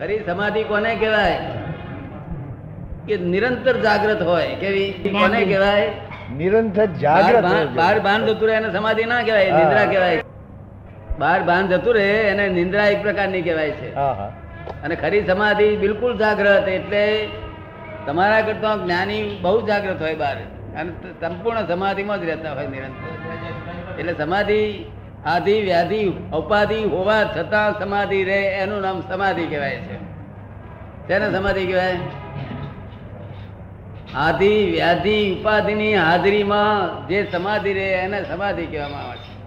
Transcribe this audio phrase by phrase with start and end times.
[0.00, 1.38] ખરી સમાધિ કોને કહેવાય?
[3.06, 4.90] કે નિરંતર જાગ્રત હોય કેવી?
[5.16, 5.88] કોને કહેવાય?
[6.38, 7.44] નિરંતર જાગ્રત
[7.78, 7.96] બાર.
[8.06, 10.22] ભાન જતું રહે એને સમાધિ ના કહેવાય નિંદ્રા કહેવાય.
[11.22, 13.88] બાર ભાન જતું રહે એને નિંદ્રા એક પ્રકારની કહેવાય છે.
[14.84, 17.04] અને ખરી સમાધિ બિલકુલ જાગ્રત એટલે
[18.06, 20.36] તમારા કરતા જ્ઞાની બહુ જાગ્રત હોય બહાર
[20.76, 20.90] અને
[21.20, 23.10] સંપૂર્ણ સમાધિમાં જ રહેતા હોય નિરંતર.
[23.98, 24.60] એટલે સમાધિ
[25.26, 29.96] આધિ વ્યાધિ ઉપાધિ હોવા છતાં સમાધિ રહે એનું નામ સમાધિ કહેવાય છે.
[31.08, 31.96] તેને સમાધિ કહેવાય?
[34.14, 39.38] આધિ વ્યાધિ ઉપાધિની હાજરીમાં જે સમાધિ રહે એને સમાધિ કહેવામાં આવે છે.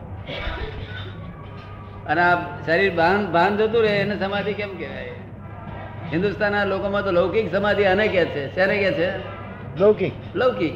[2.06, 2.36] અને આ
[2.66, 5.12] શરીર ભાન ભાન જતું રહે એને સમાધિ કેમ કહેવાય?
[6.14, 8.56] હિન્દુસ્તાનના લોકોમાં તો લૌકિક સમાધિ આને કહે છે.
[8.56, 9.18] શેને કહે છે?
[9.80, 10.14] લૌકિક.
[10.36, 10.74] લૌકિક.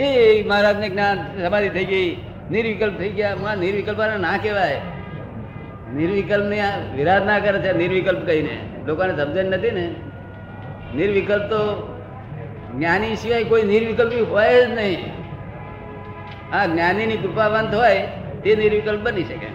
[0.00, 2.16] એ મહારાજને જ્ઞાન સમાધિ થઈ ગઈ.
[2.50, 3.36] નિર્વિકલ્પ થઈ ગયા.
[3.36, 4.80] માં નિર્વિકલ્પ ના કહેવાય.
[5.94, 6.62] નિર્વિકલ્પ ને
[6.96, 8.58] વિરાધ ના કરે છે નિર્વિકલ્પ કહીને.
[8.86, 9.94] લોકોને સમજણ નથી ને.
[10.96, 11.90] નિર્વિકલ્પ તો
[12.76, 14.98] જ્ઞાની સિવાય કોઈ નિર્વિકલ્પી હોય જ નહીં.
[16.52, 18.06] આ જ્ઞાનીની કૃપાવંત હોય
[18.44, 19.46] તે નિર્વિકલ્પ બની શકે.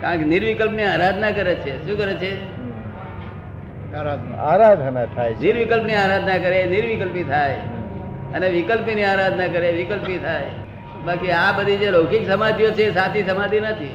[0.00, 1.88] કારણ કે નિર્વિકલ્પની આરાધના કરે છે.
[1.88, 2.58] શું કરે છે?
[4.36, 5.04] આરાધના.
[5.04, 7.54] થાય નિર્વિકલ્પની આરાધના કરે નિર્વિકલ્પી થાય.
[8.34, 10.42] અને વિકલ્પીની આરાધના કરે વિકલ્પી થાય.
[11.06, 13.94] બાકી આ બધી જે લૌકિક સમાધિઓ છે સાચી સમાધિ નથી.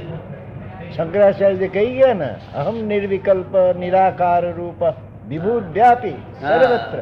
[0.95, 4.81] શંકરાચાર્ય કહી ગયા ને અહમ નિર્વિકલ્પ નિરાકાર રૂપ
[5.27, 6.99] વિભૂત વ્યાપી સર્વત્ર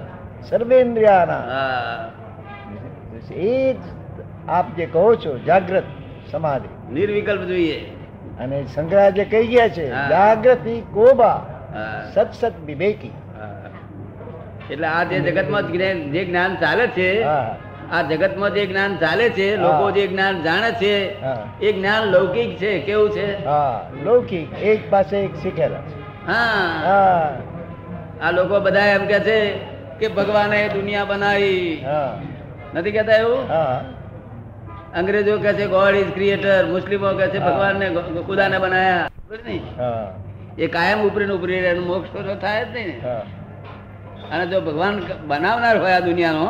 [0.50, 1.44] સર્વેન્દ્રિયાના.
[3.32, 3.80] એ જ
[4.48, 5.88] આપ જે કહો છો જાગ્રત
[6.32, 6.70] સમાધિ.
[6.94, 7.80] નિર્વિકલ્પ જોઈએ.
[8.40, 11.40] અને શંકરાચાર્ય કહી ગયા છે જાગૃતિ કોબા.
[12.14, 13.14] સત સત વિવેકી.
[14.72, 17.08] એટલે આ જે જગતમાં જ્ઞાન જે જ્ઞાન ચાલે છે
[17.92, 20.94] આ જગતમાં જે જ્ઞાન ચાલે છે લોકો જે જ્ઞાન જાણે છે
[21.62, 23.28] એ જ્ઞાન લૌકિક છે કેવું છે?
[24.06, 25.84] લૌકિક એક પાસે એક શીખેલા
[26.28, 27.38] હા.
[28.22, 29.38] આ લોકો બધા એમ કે છે
[30.00, 31.84] કે ભગવાને દુનિયા બનાવી.
[32.74, 33.44] નથી કેતા એવું?
[35.00, 39.10] અંગ્રેજો કહે છે ગોડ ઇઝ ક્રિએટર મુસ્લિમો કહે છે ભગવાન ભગવાનને ખુદાને બનાયા.
[39.30, 39.58] બરાબર ને?
[40.58, 42.98] એ કાયમ ઉપરી ને ઉપરી એનું મોક્ષ તો થાય જ નહીં ને.
[44.32, 44.96] અને જો ભગવાન
[45.28, 46.48] બનાવનાર હોય આ દુનિયાનો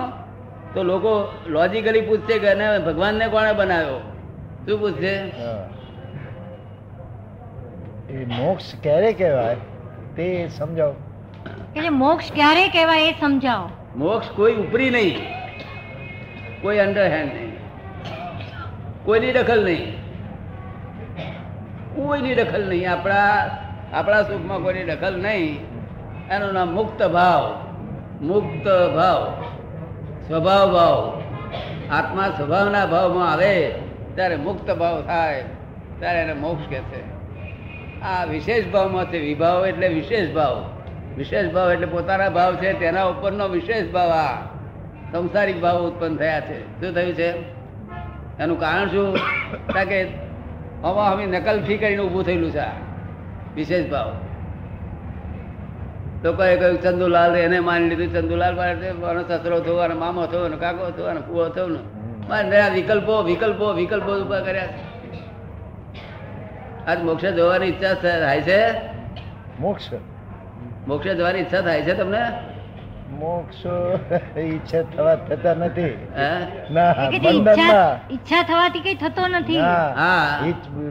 [0.73, 3.99] તો લોકો લોજિકલી પૂછશે કે એને ભગવાનને કોણે બનાવ્યો?
[4.69, 5.31] શું પૂછશે?
[8.09, 9.55] એ મોક્ષ ક્યારે કહેવાય
[10.15, 10.95] તે સમજાવો.
[11.73, 13.69] કે જે મોક્ષ ક્યારે કહેવાય એ સમજાવો.
[13.95, 15.17] મોક્ષ કોઈ ઉપરી નહીં.
[16.61, 17.51] કોઈ અંડરહેન્ડ નહીં.
[19.05, 19.95] કોઈની દખલ નહીં.
[21.95, 22.91] કોઈની દખલ નહીં.
[22.91, 23.49] આપણા
[23.93, 25.59] આપણા સુખમાં કોઈની દખલ નહીં.
[26.29, 27.67] એનું નામ મુક્ત ભાવ.
[28.21, 29.40] મુક્ત ભાવ.
[30.27, 31.21] સ્વભાવ ભાવ
[31.91, 33.71] આત્મા સ્વભાવના ભાવમાં આવે,
[34.15, 35.43] ત્યારે મુક્ત ભાવ થાય,
[35.99, 37.21] ત્યારે એને મોક્ષ કહે છે.
[38.01, 40.69] આ વિશેષ ભાવમાં છે વિભાવ એટલે વિશેષ ભાવ.
[41.17, 44.41] વિશેષ ભાવ એટલે પોતાના ભાવ છે, તેના ઉપરનો વિશેષ ભાવ આ.
[45.11, 46.81] સંસારિક ભાવ ઉત્પન્ન થયા છે.
[46.81, 47.33] શું થયું છે?
[48.39, 49.17] એનું કારણ શું?
[49.73, 50.07] કારણ કે
[50.83, 52.71] હવા હમી નકલથી કરીને ઊભું થયેલું છે આ.
[53.55, 54.15] વિશેષ ભાવ.
[56.23, 58.91] લોકોએ કહ્યું ચંદુલાલ એને માની લીધું ચંદુલાલ મારે
[59.27, 61.79] સસરો થયો અને મામો થયો અને કાકો થયો અને કુવો થયો ને.
[62.29, 64.91] મારે વિકલ્પો વિકલ્પો વિકલ્પો ઊભા કર્યા છે.
[66.87, 68.71] આજ મોક્ષે જવાની ઈચ્છા થાય છે?
[69.59, 69.89] મોક્ષ.
[70.87, 72.50] મોક્ષે જવાની ઈચ્છા થાય છે તમને?
[73.19, 73.65] મોક્ષ
[74.37, 76.07] ઈચ્છા થવા થતા નથી?
[76.71, 78.13] ના ઈચ્છા બંધનમાં.
[78.13, 79.59] ઈચ્છા થવાથી કઈ થતો નથી.
[79.59, 80.45] હા.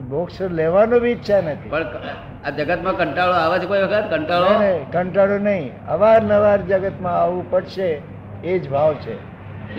[0.08, 1.68] મોક્ષ લેવાનો બી ઈચ્છા નથી.
[1.68, 1.84] પણ
[2.46, 4.14] આ જગતમાં કંટાળો આવે છે કોઈ વખત?
[4.14, 4.48] કંટાળો?
[4.48, 5.86] નહીં, નહીં, કંટાળો નહીં.
[5.88, 8.02] અવારનવાર જગતમાં આવવું પડશે
[8.44, 9.16] એ જ ભાવ છે.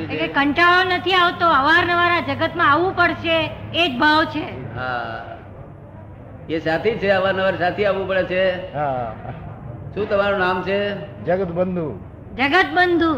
[0.03, 3.37] એટલે કંટાળો નથી આવતો અવારનવાર આ જગતમાં આવવું પડશે
[3.73, 4.75] એ જ ભાવ છે.
[4.75, 5.25] હા.
[6.49, 8.73] એ સાથી છે અવારનવાર સાથી આવવું પડે છે.
[8.73, 9.11] હા.
[9.93, 10.79] શું તમારું નામ છે?
[11.25, 11.99] જગત બંધુ.
[12.37, 13.11] જગત બંધુ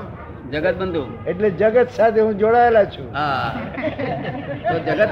[0.51, 3.07] જગત બંધુ એટલે જગત સાથે હું જોડાયેલા છું.
[3.13, 3.51] હા.
[4.66, 5.12] તો જગત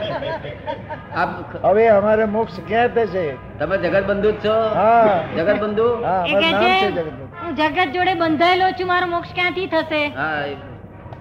[1.64, 3.26] હવે અમારે મોક્ષ ક્યાં થશે?
[3.60, 4.56] તમે જગત બંધુ જ છો?
[4.74, 5.14] હા.
[5.38, 7.08] જગત બંધુ હા નામ છે જગત
[7.38, 10.02] હું જગત જોડે બંધાયેલો છું મારો મોક્ષ ક્યાંથી થશે?
[10.16, 10.54] હા એ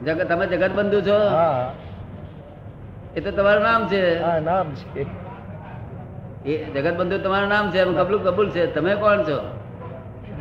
[0.03, 1.19] જગત તમે જગત બંધુ છો?
[1.31, 1.63] હા.
[3.15, 4.03] એ તો તમારું નામ છે.
[4.21, 5.07] હા નામ છે.
[6.47, 8.67] એ જગત બંધુ તમારું નામ છે એમ કબૂલ કબૂલ છે.
[8.69, 9.39] તમે કોણ છો?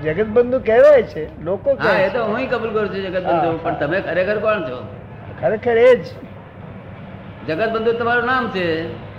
[0.04, 3.58] જગત બંધુ કહેવાય છે લોકો કહે હા એ તો હું કબૂલ કરું છું જગત બંધુ
[3.60, 4.78] પણ તમે ખરેખર કોણ છો?
[5.42, 6.06] ખરેખર એ જ.
[7.48, 8.66] જગત બંધુ તમારું નામ છે.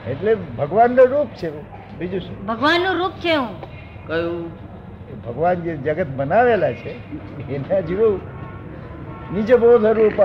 [0.07, 1.49] એટલે ભગવાનનું રૂપ છે
[1.99, 2.37] બીજું શું?
[2.47, 3.55] ભગવાનનું રૂપ છે હું.
[4.07, 4.45] કયું?
[5.25, 6.93] ભગવાન જે જગત બનાવેલા છે
[7.51, 8.21] એના જેવું
[9.31, 10.19] નીચે બોધ રૂપ.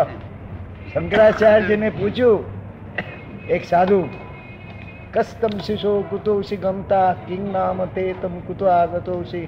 [0.92, 2.44] શંકરાચાર્યને પૂછ્યું
[3.50, 4.00] એક સાધુ
[5.14, 9.48] કસ્તમ શિશો કુતોષી ગમતા કિંગ નામ તે તમ કુતો આગતોષી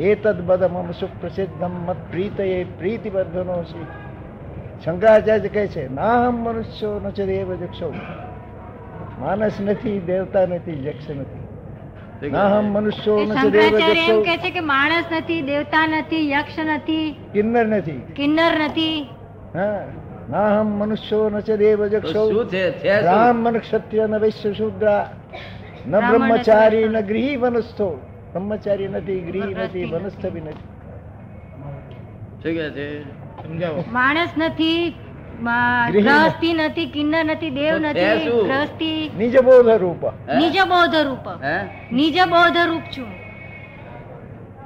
[0.00, 3.80] એ તદબદમમ સુપ્રસિદ્ધમ મત પ્રીત એ પ્રીતિબદ્ધનો છે
[4.82, 7.88] શંકરાચાર્ય કહે છે નાહમ મનુષ્યો ન છે દેવ જક્ષો
[9.20, 14.36] માનસ નથી દેવતા નથી જક્ષ નથી નાહમ મનુષ્યો ન છે દેવ શંકરાચાર્ય એમ જક્ષો કે
[14.40, 19.00] છે કે માણસ નથી દેવતા નથી યક્ષ નથી કિન્નર નથી કિન્નર નથી
[19.54, 19.80] હા
[20.28, 22.64] નાહમ મનુષ્યો ન છે દેવ જક્ષો શું છે?
[23.02, 24.86] બ્રાહ્મણ ક્ષત્રિય ન વૈશ્ય શુદ્ર
[25.86, 27.88] ન બ્રહ્મચારી ન ગૃહી વનસ્થો
[28.38, 30.66] બ્રહ્મચારી નથી ગૃહી નથી વનસ્પતિ નથી.
[32.42, 32.86] શું છે?
[33.42, 33.84] સમજાવો.
[33.92, 34.94] માણસ નથી
[35.94, 40.02] ગ્રહસ્થી નથી કિન્નર નથી દેવ નથી ગ્રહસ્થી નિજ બોધ રૂપ
[40.40, 41.26] નિજ બોધ રૂપ
[41.98, 43.10] નિજ બોધ રૂપ છું.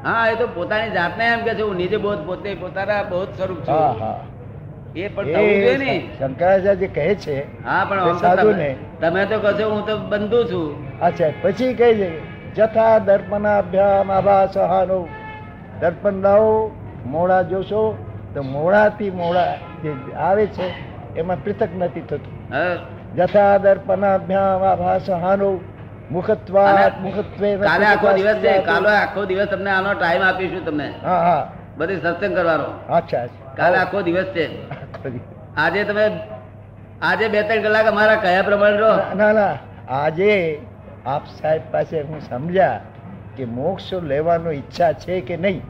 [0.04, 3.60] હા એ તો પોતાની જાતને એમ કે છે હું નીચે બોધ પોતે પોતાના બોધ સ્વરૂપ
[3.66, 3.74] છું.
[4.02, 4.18] હા
[4.96, 5.94] એ પણ ને.
[6.18, 8.70] શંકરાચાર્ય કહે છે હા પણ સાધુ ને
[9.00, 10.68] તમે તો કહો હું તો બંધુ છું.
[11.08, 12.10] અચ્છા પછી કહે છે
[12.56, 15.08] જથા દર્પણાભ્યામ આભાસહાનો.
[15.80, 16.76] દર્પણ લાવો
[17.06, 18.04] મોડા જોશો
[18.34, 20.66] તો મોડાથી મોડા જે આવે છે
[21.16, 22.54] એમાં પૃથક નથી થતું.
[22.54, 22.76] હા.
[23.16, 25.60] જથા દર્પણાભ્યામ આભાસહાનો.
[26.10, 30.94] મુખત્વા અને મુખત્વે કાલે આખો દિવસ છે કાલે આખો દિવસ તમને આનો ટાઈમ આપીશું તમને.
[31.04, 31.52] હા હા.
[31.76, 32.64] બધી સત્સંગ કરવાનો.
[32.88, 33.26] અચ્છા
[33.56, 34.44] કાલે આખો દિવસ છે.
[35.56, 36.10] આજે તમે
[37.02, 39.16] આજે બે ત્રણ કલાક અમારા કયા પ્રમાણે રહો?
[39.16, 39.54] ના ના.
[39.88, 40.60] આજે
[41.06, 42.80] આપ સાહેબ પાસે હું સમજ્યા
[43.36, 45.60] કે મોક્ષ લેવાનો ઈચ્છા છે કે નહીં?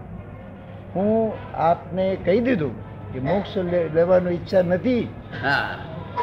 [0.94, 2.74] હું આપને કહી દીધું
[3.12, 3.56] કે મોક્ષ
[3.94, 5.08] લેવાનો ઈચ્છા નથી.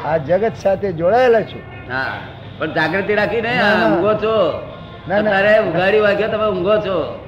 [0.04, 1.62] આ જગત સાથે જોડાયેલા છું.
[2.58, 3.58] પણ જાગૃતિ રાખીને.
[3.96, 4.66] ઊંઘો છો.
[5.08, 5.38] ના, ના.
[5.38, 7.26] અરે ઉઘાડી વાગ્યો તમે ઊંઘો છો.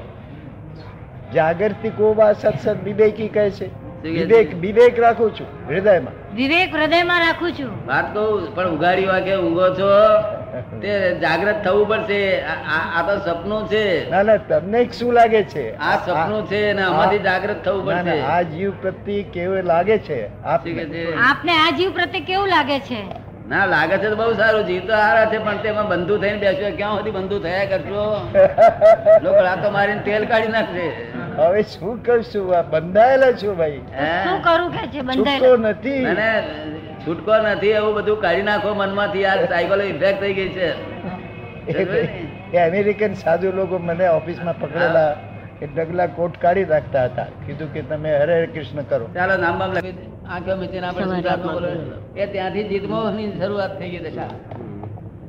[1.35, 3.69] જાગૃતિ કોબા સત્સંગ વિવેકી કહે છે?
[3.69, 4.09] છે?
[4.09, 6.37] વિવેક વિવેક રાખું છું હૃદયમાં.
[6.37, 7.87] વિવેક હૃદયમાં રાખું છું.
[7.87, 9.89] વાત કહું પણ ઉઘાડી વાગે ઊંઘો છો?
[10.61, 12.43] તે જાગ્રત થવું પડશે.
[12.43, 14.11] આ- તો સપનું છે.
[14.11, 15.77] ના ના તમને શું લાગે છે?
[15.77, 18.21] આ સપનું છે ને આમાંથી જાગ્રત થવું પડશે.
[18.21, 20.43] આ જીવ પ્રત્યે કેવું લાગે છે?
[20.43, 21.53] આપને.
[21.53, 23.23] આ જીવ પ્રત્યે કેવું લાગે છે?
[23.49, 24.67] ના લાગે છે તો બહુ સારું.
[24.67, 28.31] જીવ તો સારા છે પણ તેમાં બંધુ થઈને બેસ્યો ક્યાં સુધી બંધુ થયા કરશો?
[29.23, 31.07] લોકો તો મારીને તેલ કાઢી નાખશે.
[31.37, 32.59] હવે શું કરશું?
[32.59, 33.81] આ બંધાયેલા છું ભાઈ.
[33.95, 34.25] હે?
[34.25, 35.57] શું કરું કે છે બંધાયેલો?
[35.57, 36.05] નથી.
[36.05, 36.43] અને
[37.05, 40.69] છૂટકો નથી એવું બધું કાઢી નાખો મનમાંથી આ સાયકલો ઇફેક્ટ થઈ ગઈ છે.
[42.67, 45.11] અમેરિકન સાધુ લોકો મને ઓફિસમાં પકડેલા
[45.63, 47.29] એ ડગલા કોટ કાઢી રાખતા હતા.
[47.47, 49.07] કીધું કે તમે હરે હરે કૃષ્ણ કરો.
[49.17, 49.95] ચાલો નામ બામ લખી
[50.35, 51.73] આંખો મીચીને આપણે.
[52.23, 54.31] એ ત્યાંથી જીતમોહની શરૂઆત થઈ ગઈ દશા.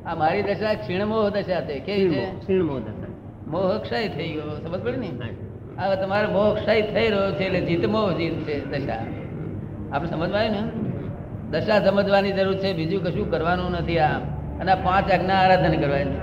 [0.06, 2.56] આ મારી દશા ક્ષીણમોહ દશા છે કેવી છે?
[3.52, 5.28] મોહ ક્ષય થઈ ગયો સમજ પડી ને?
[5.80, 9.04] હવે તમારે મોહ ક્ષય થઈ રહ્યો છે એટલે જીતમોહ જીત છે દશા.
[9.92, 10.83] આપણે સમજવા આવ્યું ને?
[11.54, 14.18] દશા સમજવાની જરૂર છે બીજું કશું કરવાનું નથી આ
[14.60, 16.18] અને આ પાંચ આજ્ઞા આરાધન કરવાની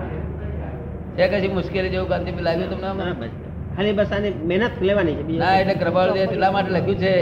[1.18, 1.28] છે.
[1.28, 3.30] કશી મુશ્કેલી જેવું કાંતિ લાગ્યું તમને
[3.75, 7.13] ખાલી બસ આની મહેનત લેવાની છે ના એટલે કૃપાળ દે એટલા માટે લખ્યું છે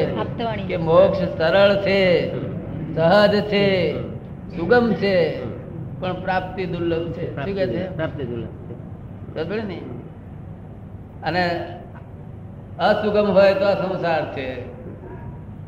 [0.68, 2.00] કે મોક્ષ સરળ છે
[2.96, 3.66] સહજ છે
[4.58, 5.16] સુગમ છે
[6.00, 7.36] પણ પ્રાપ્તિ દુર્લભ છે.
[7.36, 7.96] શું કહે છે?
[7.96, 9.64] પ્રાપ્તિ દુર્લભ છે.
[9.64, 9.82] ને?
[11.24, 11.44] અને
[12.80, 14.48] અસુગમ હોય તો આ સંસાર છે.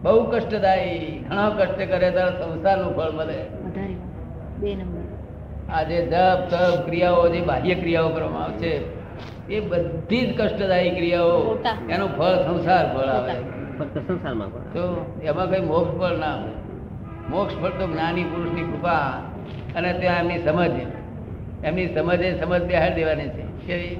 [0.03, 3.39] બહુ કષ્ટદાયી ઘણો કષ્ટ કરે તો સંસારનું ફળ મળે.
[3.65, 3.95] વધારે
[4.61, 5.03] બે નંબર.
[5.69, 8.71] આ જે જપ તપ ક્રિયાઓ જે બાહ્ય ક્રિયાઓ કરવામાં આવે છે
[9.49, 11.37] એ બધી જ કષ્ટદાયી ક્રિયાઓ
[11.93, 13.35] એનું ફળ સંસાર ફળ આવે.
[13.77, 14.83] ફક્ત સંસારમાં તો
[15.23, 16.51] એમાં કઈ મોક્ષ ફળ ના આવે
[17.29, 19.05] મોક્ષ ફળ તો જ્ઞાની પુરુષની કૃપા
[19.75, 20.75] અને ત્યાં એમની સમજ
[21.63, 23.43] એમની સમજ એ સમજ બેહાડી દેવાની છે.
[23.67, 23.95] કેવી?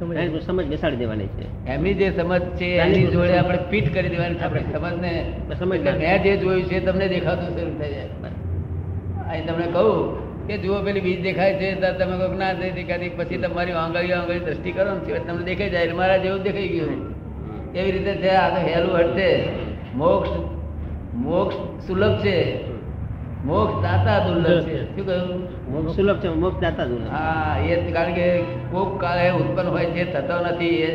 [0.00, 1.46] સમજ બેસાડી દેવાની છે.
[1.66, 5.12] એમની જે સમજ છે એની જોડે આપણે પીઠ કરી દેવાની છે આપણે સમજને
[5.58, 8.08] સમજ મેં જે જોયું છે તમને દેખાતું શરૂ થઈ જાય.
[9.30, 13.08] અહીં તમને કહું કે જુઓ પેલી બીજ દેખાય છે તો તમે કહો ના થઈ દેખાતી
[13.08, 16.92] પછી તમારી આંગળીઓ આંગળી દ્રષ્ટિ કરો ને તમને દેખાઈ જાય એટલે મારા જેવું દેખાઈ ગયું
[17.74, 19.28] એવી રીતે છે આ તો હેલું હટશે.
[19.94, 20.30] મોક્ષ
[21.14, 22.38] મોક્ષ સુલભ છે.
[23.44, 24.96] મોક્ષ દાતા દુર્લભ છે.
[24.96, 25.42] શું કહ્યું?
[25.72, 27.10] મોક્ષ સુલભ છે મોક્ષ દાતા દુર્લભ.
[27.10, 28.38] હા એ કારણ કે
[28.70, 30.86] કોક કાળે ઉત્પન્ન હોય છે થતો નથી એ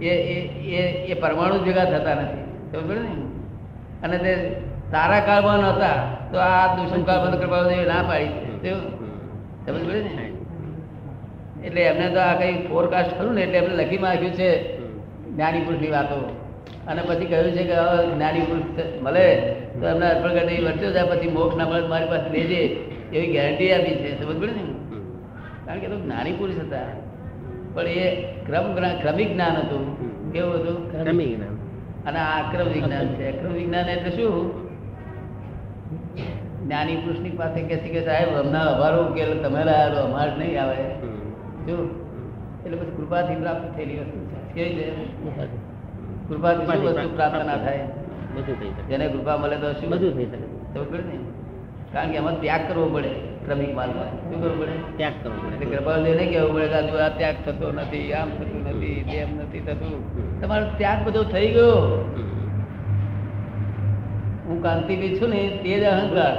[0.00, 0.40] એ
[0.76, 2.42] એ- એ પરમાણુ ભેગા થતા નથી.
[2.72, 3.08] સમજ ને?
[4.06, 8.26] અને તે તારા કાળમાં નહોતા તો આ દુષ્મ કાળ બંધ કરવા ના પાડી.
[8.26, 8.74] છે
[9.66, 10.32] સમજ પડી ને?
[11.66, 14.78] એટલે એમને તો આ કઈ ફોરકાસ્ટ ખરું ને એટલે એમને લખી નાખ્યું છે
[15.30, 16.41] જ્ઞાની પુરુષની વાતો.
[16.88, 17.74] અને પછી કહ્યું છે કે
[18.14, 19.38] જ્ઞાની પુરુષ મળે
[19.80, 22.62] તો એમને અર્પણ કરી વર્ત્યો જાય પછી મોક્ષ ના મળે મારી પાસે લેજે.
[23.12, 24.24] એવી ગેરંટી આપી છે.
[24.24, 24.62] સમજ પડે ને
[25.66, 26.78] કારણ કે તો જ્ઞાની પુરુષ હતા.
[27.74, 29.82] પણ એ ક્રમ ક્રમિક જ્ઞાન હતું.
[30.32, 31.04] કેવું હતું?
[31.04, 31.36] ક્રમિક.
[31.36, 31.56] જ્ઞાન.
[32.06, 33.38] અને આ અક્રમ વિજ્ઞાન છે.
[33.38, 34.62] અક્રમ વિજ્ઞાન એટલે શું?
[36.64, 40.62] જ્ઞાની પુરુષની પાસે કે છે કે સાહેબ હમણાં અમારો ઉકેલ તમે લાયા તો અમારે નહીં
[40.62, 40.76] આવે.
[41.66, 41.76] જો
[42.66, 44.54] એટલે પછી કૃપાથી પ્રાપ્ત થયેલી વસ્તુ છે.
[44.54, 45.71] કેવી છે?
[46.28, 47.86] કૃપાથી શું વસ્તુ પ્રાપ્ત ના થાય?
[48.34, 48.82] બધું થઈ શકે.
[48.90, 49.88] જેને કૃપા મળે તો શું?
[49.92, 50.46] બધું થઈ શકે.
[50.74, 51.16] ખબર ને
[51.92, 53.10] કારણ કે એમાં ત્યાગ કરવો પડે
[53.44, 54.76] ક્રમિક માલમાં શું કરવું પડે?
[54.98, 55.56] ત્યાગ કરવો પડે.
[55.64, 59.98] કૃપા કૃપાળુદેવને કહેવું પડે કે આ ત્યાગ થતો નથી આમ થતું નથી તેમ નથી થતું.
[60.40, 61.74] તમારો ત્યાગ બધો થઈ ગયો.
[64.46, 66.34] હું કાંતિભાઈ છું ને તે જ અહંકાર.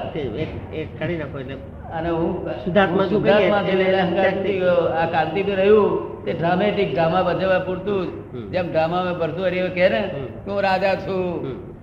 [0.99, 1.55] કાઢી નાખો એટલે
[1.97, 2.31] અને હું
[2.65, 4.81] સુધાર્થમાં છું અહંકાર થઈ ગયો.
[4.99, 6.12] આ કાંતિભાઈ રહ્યું.
[6.25, 8.09] તે ડ્રામેટિક ડ્રામા ભજવવા પૂરતું જ.
[8.51, 10.01] જેમ ડ્રામામાં ભરતું એવું કહે ને
[10.43, 11.21] કે હું રાજા છું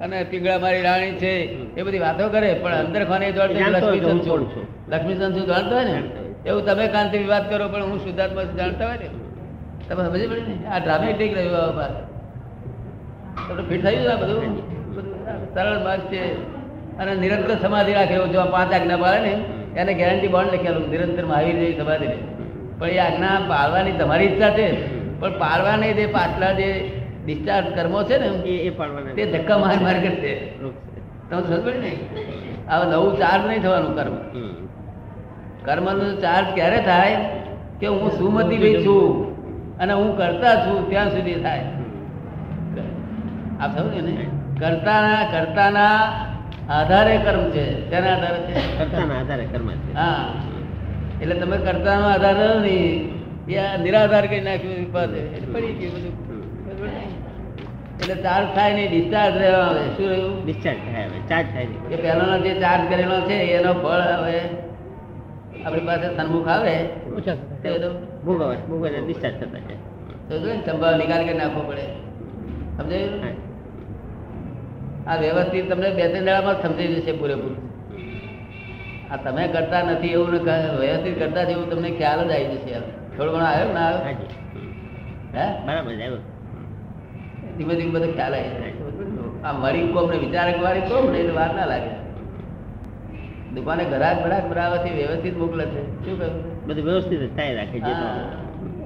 [0.01, 1.33] અને પીગળા મારી રાણી છે.
[1.79, 4.43] એ બધી વાતો કરે પણ અંદર ખાને લક્ષ્મીચંદ છું.
[4.89, 5.99] લક્ષ્મીચંદ છું જાણતો હોય ને?
[6.47, 9.09] એવું તમે કાંતિ વિવાદ કરો પણ હું શુદ્ધાત્મા જાણતા હોય ને?
[9.89, 10.57] તમે સમજી પડે ને?
[10.67, 11.95] આ ડ્રામેટિક રહ્યું આ વાત.
[13.49, 14.53] તમને ફીટ થયું આ બધું?
[15.55, 16.25] સરળ માર્ગ છે.
[16.99, 19.35] અને નિરંતર સમાધિ રાખે જો આ પાંચ આજ્ઞા પાડે ને
[19.81, 22.19] એને ગેરંટી બોન્ડ લખેલું નિરંતર મહાવીર જેવી સમાધિ રહે
[22.81, 25.01] પણ એ આજ્ઞા પાળવાની તમારી ઈચ્છા છે.
[25.21, 26.93] પણ પાળવા નહીં તે પાછલા જે
[27.25, 30.35] ડિસ્ચાર્જ કર્મો છે ને એ એ પાડવાના તે ધક્કા માર માર કરશે.
[31.31, 31.97] તમે સમજ ને?
[32.69, 34.17] હવે નવું ચાર્જ નહીં થવાનું કર્મ.
[35.65, 37.17] કર્મનો ચાર્જ ક્યારે થાય?
[37.81, 39.31] કે હું સુમતિ ભાઈ છું
[39.79, 41.61] અને હું કરતા છું ત્યાં સુધી થાય.
[43.61, 44.31] આપ સમજો ને?
[44.61, 46.01] કરતાના કરતાના
[46.69, 47.91] આધારે કર્મ છે.
[47.91, 48.79] તેના આધારે છે.
[48.79, 49.95] કરતાના આધારે કર્મ છે.
[49.95, 50.25] હા.
[51.23, 52.95] એટલે તમે કરતાનો આધાર નહીં
[53.49, 54.77] એ નિરાધાર કરી નાખ્યું
[55.37, 56.15] એટલે પડી ગયું બધું.
[58.01, 59.83] એટલે ચાર્જ થાય નહીં ડિસ્ચાર્જ રહેવા આવે.
[59.97, 60.35] શું રહ્યું?
[60.45, 62.03] ડિસ્ચાર્જ થાય હવે ચાર્જ થાય નહીં.
[62.03, 64.39] પહેલાનો જે ચાર્જ કરેલો છે એનો ફળ હવે
[65.65, 66.75] આપણી પાસે સન્મુખ આવે.
[67.63, 67.89] તે આવે
[68.25, 69.75] ભોગવે ડિસ્ચાર્જ થતા છે
[70.29, 70.35] તો
[70.67, 71.85] સંભાવ નિકાલ કરી નાખવો પડે.
[72.77, 73.35] સમજાયું?
[75.09, 77.70] આ વ્યવસ્થિત તમને બે ત્રણ દાડામાં સમજાઈ જશે પૂરેપૂરું.
[79.13, 80.29] આ તમે કરતા નથી એવું
[80.81, 82.75] વ્યવસ્થિત કરતા છે એવું તમને ખ્યાલ જ આવી જશે
[83.17, 84.03] થોડો ઘણો આવ્યો ને આવ્યો?
[85.37, 85.47] હે?
[85.67, 86.21] બરાબર આવ્યો.
[87.57, 88.75] ધીમે ધીમે બધો ખ્યાલ આવી જાય
[89.47, 91.93] આ મરી કોમ ને વિચારક વાળી કોમ ને એટલે વાર ના લાગે.
[93.55, 95.83] દુકાને ઘરાક બરાક બરાવરથી વ્યવસ્થિત મોકલે છે.
[96.05, 96.35] શું કહ્યું?
[96.67, 97.93] બધું વ્યવસ્થિત થાય રાખે છે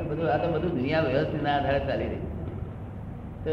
[0.09, 2.23] બધું આ તો બધું દુનિયા વ્યવસ્થિત ના આધારે ચાલી રહી
[3.45, 3.53] તો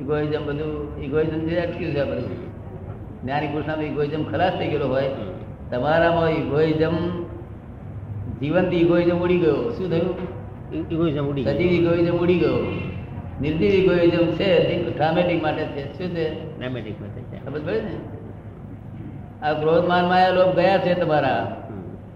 [0.00, 0.72] ઇગોઇઝમ બધું
[1.04, 2.51] ઇગોઇઝમ જે અટક્યું છે બધું.
[3.22, 5.10] જ્ઞાની પુરુષનામાં ઇગોઇઝમ ખલાસ થઈ ગયેલો હોય
[5.70, 7.24] તમારામાં ઇગોઇઝમ
[8.40, 9.70] જીવંત ઇગોઇઝમ ઉડી ગયો.
[9.70, 10.14] શું થયું?
[10.92, 11.56] ઇગોઇઝમ ઉડી ગયું.
[11.56, 12.66] સજીવ ઇગોઇઝમ ઉડી ગયો.
[13.40, 15.98] નિર્જીવ ઇગોઇઝમ છે ડ્રામેટિક માટે છે.
[15.98, 16.58] શું છે?
[16.58, 17.46] ડ્રામેટિક માટે છે.
[17.46, 17.98] ખબર પડે ને?
[19.42, 21.56] આ ક્રોધ માન માયા લોક ગયા છે તમારા.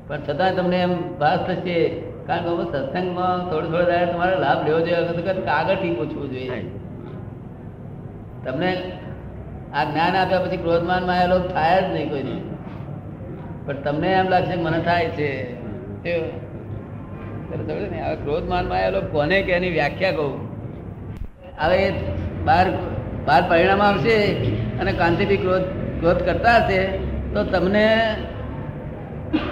[0.07, 1.89] પણ છતાં તમને એમ ભાસ થશે
[2.27, 5.33] કારણ કે સત્સંગમાં થોડો થોડો દાડે તમારે લાભ લેવો જોઈએ.
[5.33, 6.71] તો આગળથી પૂછવું જોઈએ.
[8.45, 8.93] તમને
[9.76, 12.37] આ જ્ઞાન આપ્યા પછી ક્રોધમાનમાં લોક થાય જ નહીં કોઈને.
[13.66, 15.30] પણ તમને એમ લાગશે કે મને થાય છે?
[17.90, 20.35] ને હવે ક્રોધમાનમાં લોક કોને કે એની વ્યાખ્યા કહું?
[21.59, 21.80] હવે
[22.45, 22.66] બાર
[23.26, 24.16] બાર પરિણામ આવશે
[24.80, 25.66] અને કાંતિથી ક્રોધ
[26.00, 26.80] ક્રોધ કરતા હશે
[27.35, 27.87] તો તમને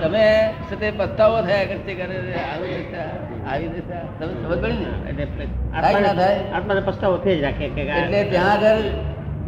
[0.03, 0.25] તમે
[0.69, 3.09] સાથે પસ્તાવો થયા કરશે કરે આવી દેતા
[3.51, 4.89] આવી દેતા તમે સમજ પડી ને?
[6.53, 8.83] આત્માને પસ્તાવો થઈ જ રાખે કે એટલે ત્યાં આગળ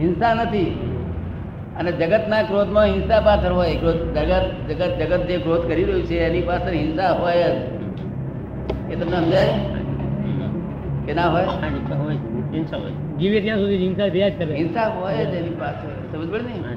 [0.01, 0.93] હિંસા નથી.
[1.77, 3.77] અને જગતના ક્રોધમાં હિંસા પાછળ હોય.
[3.77, 7.77] ક્રોધ જગત જગત જગત જે ક્રોધ કરી રહ્યું છે એની પાછળ હિંસા હોય જ.
[8.93, 9.49] એ તમને સમજાય?
[11.07, 11.45] કે ના હોય?
[11.45, 14.57] હિંસા હોય જીવે ત્યાં સુધી હિંસા થયા જ કરે.
[14.57, 15.89] હિંસા હોય જ એની પાછળ.
[16.13, 16.77] સમજ પડે ને?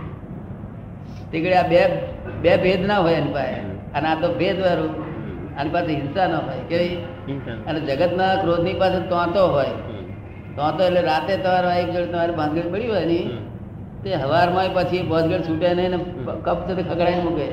[1.31, 1.89] તીકડે આ બે
[2.41, 3.53] બે ભેદ ના હોય એની પાસે.
[3.93, 5.09] અને આ તો ભેદ વાળું.
[5.59, 6.55] આની પાસે હિંસા ના હોય.
[6.69, 6.95] કેવી?
[7.27, 7.69] હિંસા.
[7.69, 9.65] અને જગતના ક્રોધની પાસે તોંતો હોય.
[10.57, 10.77] હમ.
[10.77, 13.31] તો એટલે રાતે તમારે એક જોડે તમારે ભાંગડ પડી હોય ને
[14.03, 15.97] તે હવારમાં પછી ભોજગઢ છૂટે નહીં
[16.43, 17.47] કપ સાથે ખગડાઈને મૂકે.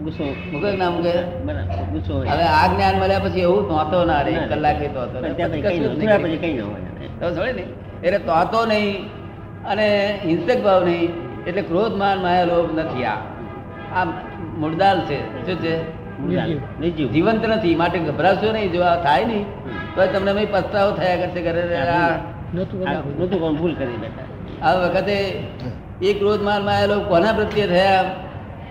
[0.00, 0.24] ગુસ્સો.
[0.52, 1.12] મૂકે ના મૂકે?
[1.92, 5.06] ગુસ્સો હવે આ જ્ઞાન મળ્યા પછી એવું નહોતો ના રે કલાકે તો.
[5.06, 5.34] થોડા ન
[7.20, 7.44] તો
[8.02, 9.08] એટલે તોતો નહીં
[9.64, 11.10] અને હિંસક ભાવ નહીં.
[11.46, 13.16] એટલે ક્રોધ માન માયા લોભ નથી આ
[13.94, 14.04] આ
[14.58, 15.46] મુર્દાલ છે.
[15.46, 16.05] શું છે.
[17.12, 19.44] જીવંત નથી માટે ગભરાશો નહીં જો આ થાય નહીં.
[19.94, 21.62] તો તમને મેં પસ્તાવો થયા કરશે ઘરે.
[23.38, 23.74] કોણ ભૂલ.
[23.74, 24.24] કરી બેઠા
[24.62, 25.16] આ વખતે
[26.02, 28.02] એ ક્રોધ માનમાં એ લોકો કોના પ્રત્યે થયા?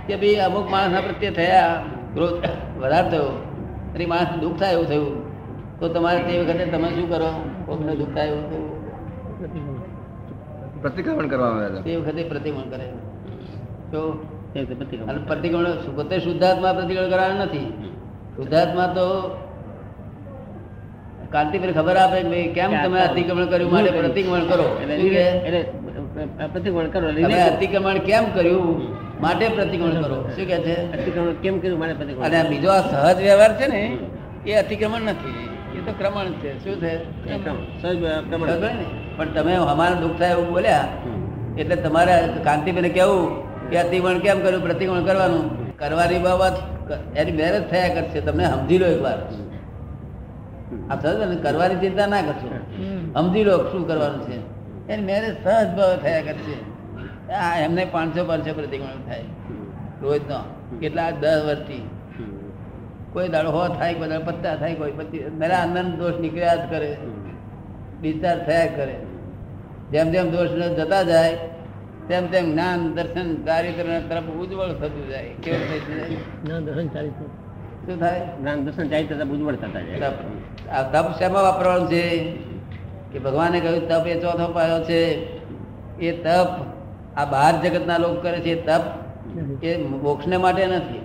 [0.07, 1.83] કે ભાઈ અમુક માણસના પ્રત્યે થયા?
[2.13, 2.33] ક્રોધ
[2.79, 3.29] વધારે થયો.
[3.95, 5.13] અને માણસ દુઃખ થાય એવું થયું.
[5.79, 7.29] તો તમારે તે વખતે તમે શું કરો?
[7.65, 8.69] કોકને દુઃખ થાય એવું થયું?
[10.81, 12.87] પ્રતિક્રમણ કરવામાં આવ્યા તે વખતે પ્રતિક્રમણ કરે
[13.91, 14.01] તો.
[14.55, 17.67] અને પ્રતિક્રમણ પોતે શુદ્ધાત્મા પ્રતિક્રમણ કરવાનું નથી.
[18.35, 19.07] શુદ્ધાત્મા તો
[21.33, 24.67] કાંતિભાઈ ખબર આપે કે કેમ તમે અતિક્રમણ કર્યું માટે પ્રતિક્રમણ કરો?
[26.53, 28.67] પ્રતિક્રમણ કરો તમે અતિક્રમણ કેમ કર્યું?
[29.23, 30.17] માટે પ્રતિક્રમણ કરો.
[30.35, 30.75] શું કે છે?
[30.97, 31.79] અતિક્રમણ કેમ કર્યું?
[31.81, 33.81] મારે પ્રતિક્રમણ અને બીજો આ સહજ વ્યવહાર છે ને
[34.47, 35.39] એ અતિક્રમણ નથી.
[35.77, 36.51] એ તો ક્રમણ છે.
[36.63, 36.93] શું છે?
[39.17, 40.87] પણ તમે અમારું દુઃખ થાય એવું બોલ્યા
[41.59, 42.15] એટલે તમારે
[42.47, 43.23] કાંતિભાઈને કેવું
[43.69, 44.61] કે અતિવણ કેમ કર્યું?
[44.61, 45.77] પ્રતિકોણ કરવાનું?
[45.77, 46.53] કરવાની બાબત
[47.17, 48.21] એની મેરેજ થયા કરશે.
[48.21, 49.17] તમને સમજી લો એકવાર.
[50.89, 52.49] આ સમજો ને, કરવાની ચિંતા ના કરશો.
[53.13, 54.37] સમજી લો શું કરવાનું છે.
[54.89, 56.75] એની મેરેજ સહજ થયા કરશે.
[57.33, 59.23] આ એમને પાંચસો પાંચસો પ્રતિકોણ થાય.
[60.01, 60.39] રોજનો.
[60.79, 61.11] કેટલા?
[61.11, 61.89] દસ વર્ષથી.
[63.13, 66.69] કોઈ દાડો હો થાય, કોઈ દાડો પત્તા થાય, કોઈ પછી મેરા આનંદ દોષ નીકળ્યા જ
[66.69, 66.97] કરે.
[68.01, 68.99] ડિસ્ચાર્જ થયા કરે.
[69.91, 71.37] જેમ જેમ દોષ જતા જાય
[72.07, 75.23] તેમ તેમ જ્ઞાન દર્શન ચારિત્ર તરફ ઉજ્જવળ થતું જાય.
[75.23, 77.11] કેવું થતું જાય દર્શન ચાલીસ
[77.85, 78.21] શું થાય?
[78.41, 79.99] જ્ઞાન દર્શન ચારિત્ર તથા ઉજ્જવળ થતા જાય.
[79.99, 80.13] તપ
[80.69, 82.31] આ તપ શેમાં વાપરવાનું છે?
[83.11, 85.01] કે ભગવાને કહ્યું તપ એ ચોથો પાયો છે.
[85.99, 86.47] એ તપ
[87.17, 88.49] આ બહાર જગતના લોકો કરે છે.
[88.49, 88.81] એ તપ
[89.63, 91.01] એ મોક્ષને માટે નથી.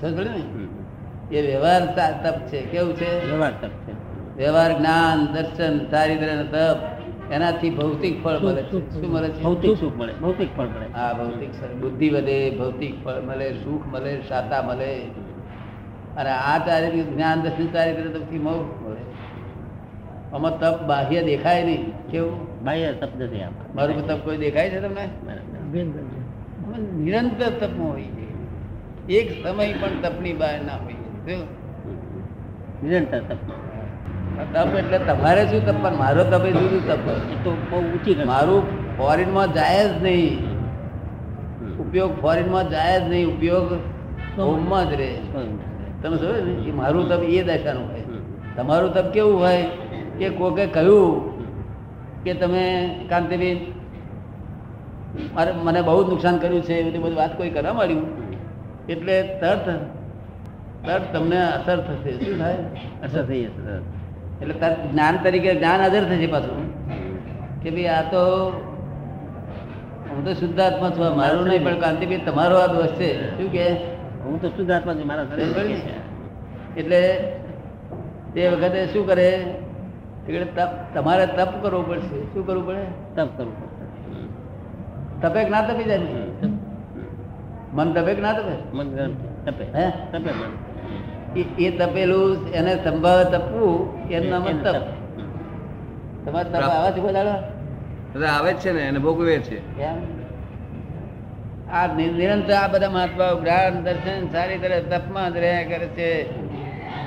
[0.00, 1.36] સમજ ને?
[1.36, 1.86] એ વ્યવહાર
[2.30, 2.62] તપ છે.
[2.62, 3.30] કેવું છે?
[3.30, 3.92] વ્યવહાર તપ છે.
[4.36, 6.93] વ્યવહાર જ્ઞાન દર્શન ચારિત્ર તપ.
[7.32, 9.00] એનાથી ભૌતિક ફળ મળે છે.
[9.00, 9.42] શું મળે છે?
[9.42, 9.96] ભૌતિક સુખ.
[9.96, 10.86] મળે ભૌતિક ફળ મળે.
[10.94, 11.50] હા ભૌતિક
[11.80, 14.94] બુદ્ધિ વધે ભૌતિક ફળ મળે સુખ મળે શાતા મળે.
[16.16, 19.14] અને આ ચારિત્ર જ્ઞાન દર્શન ચારિત્ર મળે.
[20.36, 22.08] આમાં તપ બાહ્ય દેખાય નહીં.
[22.10, 22.64] કેવું?
[22.64, 23.52] બાહ્ય તપ નથી આમ.
[23.74, 25.08] મારું તપ કોઈ દેખાય છે તમને?
[26.96, 28.24] નિરંતર તપમાં હોય છે.
[29.08, 31.36] એક સમય પણ તપની બહાર ના હોય?
[32.84, 33.38] નિરંતર તપ
[34.34, 35.82] તપ એટલે તમારે શું તપ?
[35.82, 37.06] પણ મારો તપ એ જુદું તપ?
[37.44, 38.62] તો બહુ ઊંચી મારું
[38.96, 40.54] ફોરેનમાં જાય જ નહીં.
[41.78, 43.72] ઉપયોગ ફોરેનમાં જાય જ નહીં ઉપયોગ
[44.38, 45.14] હોમમાં જ રહે.
[46.02, 46.68] તમે સમજો ને?
[46.68, 48.04] એ મારું તપ એ દશાનું હોય.
[48.56, 49.62] તમારું તપ કેવું હોય?
[50.18, 51.34] કે કોકે કહ્યું
[52.24, 52.64] કે તમે
[53.08, 53.58] કાંતિબેન
[55.34, 58.06] મારે મને બહુ જ નુકસાન કર્યું છે એવી બધી વાત કોઈ કરવા માંડ્યું.
[58.88, 59.68] એટલે તરત
[60.86, 62.12] તરત તમને અસર થશે.
[62.12, 62.56] શું થાય?
[63.02, 64.03] અસર થઈ જશે.
[64.42, 66.62] એટલે તાર જ્ઞાન તરીકે જ્ઞાન હાજર થશે પાછું.
[67.62, 68.22] કે ભાઈ આ તો
[70.10, 73.10] હું તો શુદ્ધાત્મા છું મારું નહીં પણ કાંતિભાઈ તમારો આ દોષ છે.
[73.36, 73.66] શું કે?
[74.24, 75.26] હું તો શુદ્ધાત્મા છું મારા
[76.76, 77.00] એટલે
[78.34, 79.28] તે વખતે શું કરે?
[80.28, 82.18] એટલે તપ તમારે તપ કરવું પડશે.
[82.32, 82.84] શું કરવું પડે?
[83.16, 83.84] તપ કરવું પડશે.
[85.22, 85.98] તપે ના તપી જાય?
[87.74, 88.54] મન તપે ના તપે?
[88.72, 88.86] મન
[89.46, 89.64] તપે.
[89.74, 89.86] હે?
[90.12, 90.52] તપે મન.
[91.36, 94.76] એ- એ તપેલું એને સંભાવ તપવું એનું નામ જ તપ.
[96.26, 99.58] તમારે તપ આવે છે બોલાડો આવે છે ને એને ભોગવે છે
[101.72, 106.10] આ નિરંતર આ બધા મહાત્માઓ જ્ઞાન દર્શન સારી તરફ તપમાં જ રહ્યા કરે છે.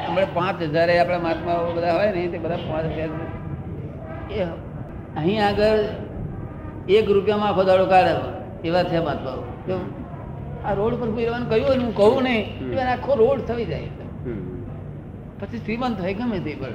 [0.08, 3.10] આપણે પાંચ હજાર આપણા મહાત્માઓ બધા હોય ને તે બધા પાંચ હજાર
[4.32, 4.44] એ
[5.18, 5.80] અહીં આગળ
[6.90, 8.14] એક રૂપિયામાં આખો દાડો કાઢે
[8.68, 9.42] એવા છે મહાત્માઓ?
[10.66, 13.90] આ રોડ પર રહેવાનું કહ્યું હોય હું કહું નહીં આખો રોડ થઈ જાય.
[15.40, 16.68] પછી શ્રીમંત થાય ગમે તે પણ.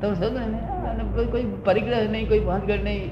[0.00, 1.24] તમે સમજો ને?
[1.24, 3.10] કોઈ પરિગ્રહ નહીં કોઈ ભાંગડ નહીં.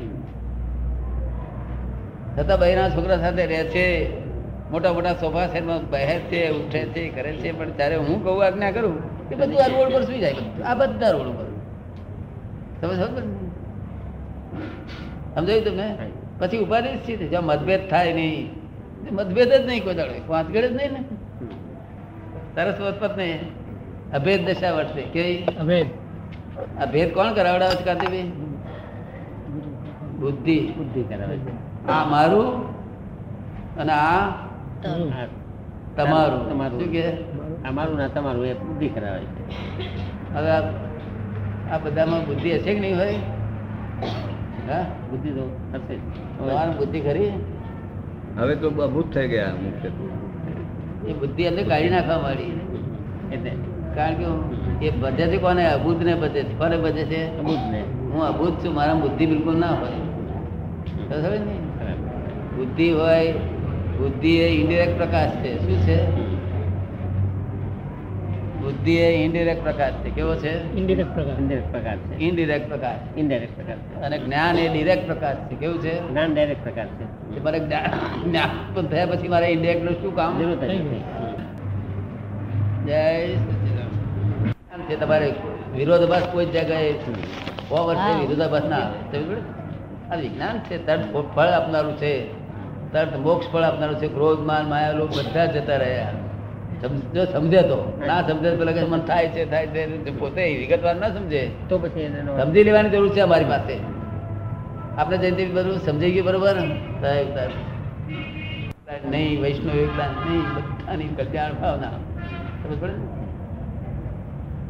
[2.38, 4.20] છતાં બહેરા છોકરા સાથે રહે છે.
[4.70, 7.58] મોટા મોટા સોફા સેટમાં બેસે છે ઉઠે છે કરે છે.
[7.58, 10.32] પણ ત્યારે હું કહું આજ્ઞા કરું કે બધું આ રોડ પર સુઈ જાય.
[10.32, 10.66] બધું.
[10.66, 11.44] આ બધા રોડ પર.
[12.80, 13.50] તમે સમજો?
[15.34, 15.96] સમજાયું તમને?
[16.38, 17.28] પછી ઉપાધિ જ છે.
[17.28, 18.50] જ્યાં મતભેદ થાય નહીં.
[19.12, 20.12] મતભેદ જ નહીં કોઈ દાડો.
[20.28, 21.04] વાંચગડ જ નહીં ને.
[22.58, 23.40] સરસ વસ્પત નહીં.
[24.12, 25.02] અભેદ દશા વર્ષે.
[25.02, 25.86] કેવી અભેદ.
[26.82, 28.22] આ ભેદ કોણ કરાવડાવે છે કાંતિભાઈ?
[30.20, 30.72] બુદ્ધિ.
[30.76, 31.86] બુદ્ધિ કરાવે છે.
[31.86, 32.70] આ મારું
[33.76, 34.30] અને આ
[35.96, 36.52] તમારું.
[36.52, 36.80] તમારું.
[36.80, 37.12] શું કે?
[37.68, 39.44] આ મારું ના તમારું એ બુદ્ધિ કરાવે છે.
[40.34, 40.72] હવે આ-
[41.72, 43.14] આ બધામાં બુદ્ધિ હશે કે નહીં હોય?
[44.70, 44.82] હા?
[45.10, 47.30] બુદ્ધિ તો હશે બુદ્ધિ ખરી?
[48.38, 49.88] હવે તો અભૂત થઈ ગયા મુખ્ય
[51.08, 52.60] એ બુદ્ધિ એટલે કાઢી નાખવા માંડી
[53.32, 53.50] એટલે
[53.94, 55.72] કારણ કે એ બધે છે કોને?
[55.72, 56.58] અભૂત ને બધે છે.
[56.58, 57.42] કોને બધે છે?
[57.42, 57.80] ને.
[58.12, 58.74] હું અભૂત છું.
[58.74, 59.98] મારા બુદ્ધિ બિલકુલ ના હોય.
[61.08, 61.56] સમજ ને?
[62.56, 63.32] બુદ્ધિ હોય
[63.98, 65.58] બુદ્ધિ એ ઇન્ડિરેક્ટ પ્રકાશ છે.
[65.58, 66.27] શું છે?
[68.68, 70.10] બુદ્ધિ એ ઇન્ડિરેક્ટ પ્રકાર છે.
[70.10, 70.76] કેવો છે?
[70.76, 71.42] ઇન્ડિરેક્ટ પ્રકાર.
[71.42, 72.18] Indirect પ્રકાર છે.
[72.18, 73.18] ઇનડિરેક્ટ પ્રકાર.
[73.18, 73.94] ઇનડાયરેક્ટ પ્રકાર છે.
[73.94, 75.56] અને જ્ઞાન એ ડિરેક્ટ પ્રકાર છે.
[75.56, 76.08] કેવું છે?
[76.08, 77.34] જ્ઞાન ડાયરેક્ટ પ્રકાર છે.
[77.34, 80.38] કે મારે જ્ઞાન પણ થયા પછી મારે ઇન્ડિરેક્ટનું શું કામ?
[80.38, 80.56] જરૂર
[82.86, 83.28] જય.
[84.90, 85.34] છે તમારે
[85.76, 89.18] વિરોધાભાસ કોઈ જગ્યાએ સો વર્ષે વિરોધાભાસ ના આવે.
[90.10, 92.32] આ વિજ્ઞાન છે તર્ક ફળ આપનારું છે.
[92.92, 94.08] તર્થ મોક્ષ ફળ આપનારું છે.
[94.08, 96.12] ક્રોધ માન માયા લોક બધા જતા રહ્યા.
[97.14, 97.78] જો સમજે તો.
[98.06, 100.10] ના સમજે તો લગે મને થાય છે થાય છે.
[100.18, 101.42] પોતે વિગતવાર ના સમજે.
[101.68, 102.08] તો પછી
[102.42, 103.76] સમજી લેવાની જરૂર છે અમારી પાસે.
[104.98, 106.56] આપણે જયંતિ બધું સમજી ગયું બરોબર?
[107.02, 107.52] સાહેબ સાહેબ.
[109.10, 111.94] નહીં વૈષ્ણવ એકલા નહીં બધાની કલ્યાણ ભાવના.
[112.62, 112.96] સમજ પડે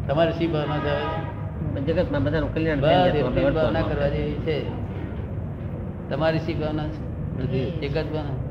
[0.09, 0.95] તમારે શી ભાવના છે?
[1.87, 2.81] જગતમાં બધાનું કલ્યાણ
[3.55, 4.57] ભાવના કરવા જેવી છે.
[6.11, 7.63] તમારી શી ભાવના છે?
[7.87, 8.48] એક જ ભાવના?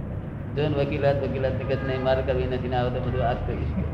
[0.58, 3.87] જો ને વકીલાત વકીલાત નહીં મારે કરવી નથી ને આવે તો બધું હાથ કરીશ.